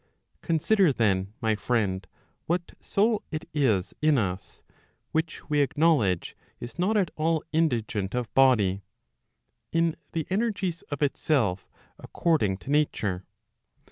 [0.41, 2.07] Consider then, my friend,
[2.47, 4.63] what soul it is in us,
[5.11, 8.81] which we acknowledge is not at all indigent of body,
[9.71, 11.69] in the energies of itself
[11.99, 13.25] according to nature